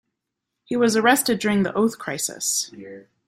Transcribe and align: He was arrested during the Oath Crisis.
He 0.63 0.75
was 0.75 0.95
arrested 0.97 1.37
during 1.37 1.61
the 1.61 1.75
Oath 1.75 1.99
Crisis. 1.99 2.71